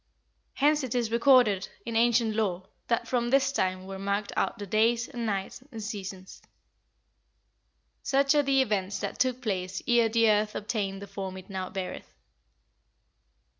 [0.55, 4.65] Hence it is recorded in ancient lore that from this time were marked out the
[4.65, 6.41] days, and nights, and seasons."
[8.01, 11.69] "Such are the events that took place ere the earth obtained the form it now
[11.69, 12.15] beareth."